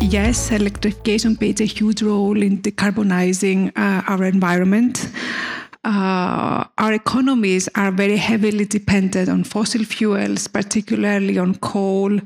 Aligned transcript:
Yes, 0.00 0.50
electrification 0.50 1.36
plays 1.36 1.60
a 1.60 1.64
huge 1.64 2.02
role 2.02 2.42
in 2.42 2.58
decarbonizing 2.62 3.68
uh, 3.76 4.02
our 4.08 4.24
environment. 4.24 5.08
Uh, 5.84 6.64
our 6.78 6.92
economies 6.92 7.68
are 7.74 7.90
very 7.90 8.16
heavily 8.16 8.64
dependent 8.64 9.28
on 9.28 9.44
fossil 9.44 9.84
fuels, 9.84 10.46
particularly 10.48 11.38
on 11.38 11.54
coal, 11.56 12.18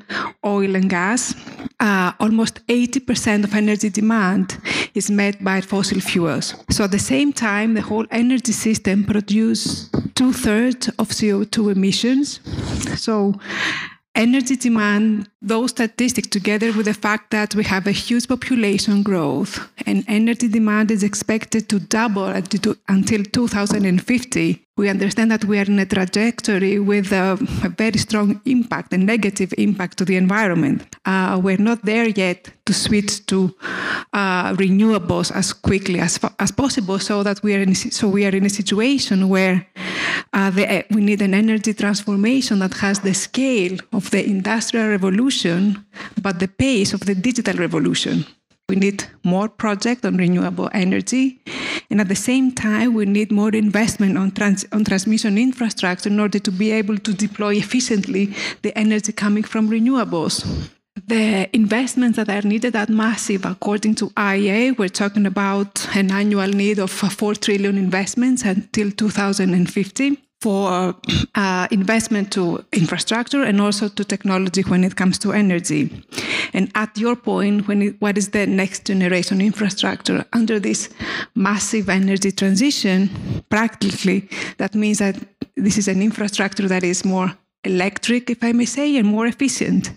oil, 0.44 0.74
and 0.74 0.88
gas. 0.88 1.34
Uh, 1.78 2.12
almost 2.20 2.66
80% 2.66 3.44
of 3.44 3.54
energy 3.54 3.90
demand 3.90 4.58
is 4.94 5.10
met 5.10 5.42
by 5.42 5.60
fossil 5.60 6.00
fuels. 6.00 6.54
So 6.70 6.84
at 6.84 6.90
the 6.90 6.98
same 6.98 7.32
time, 7.32 7.74
the 7.74 7.82
whole 7.82 8.06
energy 8.10 8.52
system 8.52 9.04
produces 9.04 9.90
two 10.14 10.32
thirds 10.32 10.88
of 10.98 11.10
CO2 11.10 11.72
emissions. 11.72 12.40
So 13.00 13.34
energy 14.14 14.56
demand, 14.56 15.28
those 15.42 15.70
statistics 15.70 16.28
together 16.28 16.72
with 16.72 16.86
the 16.86 16.94
fact 16.94 17.30
that 17.30 17.54
we 17.54 17.64
have 17.64 17.86
a 17.86 17.92
huge 17.92 18.28
population 18.28 19.02
growth 19.02 19.68
and 19.86 20.04
energy 20.08 20.48
demand 20.48 20.90
is 20.90 21.02
expected 21.02 21.68
to 21.68 21.80
double 21.80 22.26
until 22.26 23.24
2050, 23.24 24.64
we 24.76 24.88
understand 24.88 25.30
that 25.30 25.44
we 25.44 25.58
are 25.58 25.64
in 25.64 25.78
a 25.78 25.86
trajectory 25.86 26.80
with 26.80 27.12
a, 27.12 27.38
a 27.62 27.68
very 27.68 27.98
strong 27.98 28.40
impact, 28.44 28.92
a 28.92 28.98
negative 28.98 29.54
impact 29.56 29.98
to 29.98 30.04
the 30.04 30.16
environment. 30.16 30.96
Uh, 31.04 31.40
we're 31.40 31.56
not 31.56 31.84
there 31.84 32.08
yet 32.08 32.50
to 32.66 32.74
switch 32.74 33.24
to 33.26 33.54
uh, 34.12 34.52
renewables 34.54 35.30
as 35.30 35.52
quickly 35.52 36.00
as, 36.00 36.18
as 36.40 36.50
possible, 36.50 36.98
so 36.98 37.22
that 37.22 37.40
we 37.42 37.54
are 37.54 37.60
in, 37.60 37.74
so 37.74 38.08
we 38.08 38.26
are 38.26 38.34
in 38.34 38.46
a 38.46 38.50
situation 38.50 39.28
where 39.28 39.64
uh, 40.34 40.50
the, 40.50 40.84
we 40.90 41.00
need 41.00 41.22
an 41.22 41.32
energy 41.32 41.72
transformation 41.72 42.58
that 42.58 42.74
has 42.74 43.00
the 43.00 43.14
scale 43.14 43.78
of 43.92 44.10
the 44.10 44.24
industrial 44.24 44.88
revolution, 44.88 45.86
but 46.20 46.40
the 46.40 46.48
pace 46.48 46.92
of 46.92 47.00
the 47.00 47.14
digital 47.14 47.56
revolution. 47.56 48.26
We 48.68 48.76
need 48.76 49.04
more 49.22 49.48
projects 49.48 50.04
on 50.04 50.16
renewable 50.16 50.70
energy. 50.72 51.40
And 51.88 52.00
at 52.00 52.08
the 52.08 52.16
same 52.16 52.50
time, 52.50 52.94
we 52.94 53.04
need 53.04 53.30
more 53.30 53.50
investment 53.50 54.18
on, 54.18 54.32
trans- 54.32 54.66
on 54.72 54.84
transmission 54.84 55.38
infrastructure 55.38 56.08
in 56.08 56.18
order 56.18 56.40
to 56.40 56.50
be 56.50 56.72
able 56.72 56.98
to 56.98 57.14
deploy 57.14 57.54
efficiently 57.54 58.34
the 58.62 58.76
energy 58.76 59.12
coming 59.12 59.44
from 59.44 59.70
renewables. 59.70 60.44
The 61.06 61.54
investments 61.54 62.16
that 62.16 62.30
are 62.30 62.48
needed 62.48 62.74
are 62.74 62.86
massive. 62.88 63.44
According 63.44 63.96
to 63.96 64.08
IEA, 64.10 64.78
we're 64.78 64.88
talking 64.88 65.26
about 65.26 65.86
an 65.94 66.10
annual 66.10 66.48
need 66.48 66.78
of 66.78 66.90
4 66.90 67.34
trillion 67.34 67.76
investments 67.76 68.44
until 68.44 68.90
2050 68.90 70.23
for 70.44 70.94
uh, 71.34 71.66
investment 71.70 72.30
to 72.30 72.62
infrastructure 72.70 73.42
and 73.42 73.62
also 73.62 73.88
to 73.88 74.04
technology 74.04 74.60
when 74.60 74.84
it 74.84 74.94
comes 74.94 75.18
to 75.18 75.32
energy. 75.32 75.82
And 76.52 76.70
at 76.74 76.98
your 76.98 77.16
point, 77.16 77.66
when 77.66 77.80
it, 77.80 77.94
what 77.98 78.18
is 78.18 78.28
the 78.28 78.46
next 78.46 78.84
generation 78.84 79.40
infrastructure 79.40 80.26
under 80.34 80.60
this 80.60 80.90
massive 81.34 81.88
energy 81.88 82.30
transition? 82.30 83.08
Practically, 83.48 84.28
that 84.58 84.74
means 84.74 84.98
that 84.98 85.16
this 85.56 85.78
is 85.78 85.88
an 85.88 86.02
infrastructure 86.02 86.68
that 86.68 86.84
is 86.84 87.06
more 87.06 87.32
electric, 87.64 88.28
if 88.28 88.44
I 88.44 88.52
may 88.52 88.66
say, 88.66 88.98
and 88.98 89.08
more 89.08 89.26
efficient. 89.26 89.92